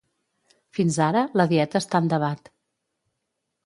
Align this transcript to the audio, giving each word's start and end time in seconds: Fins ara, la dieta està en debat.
Fins 0.77 0.97
ara, 1.09 1.23
la 1.43 1.47
dieta 1.53 1.85
està 1.85 2.05
en 2.05 2.11
debat. 2.17 2.55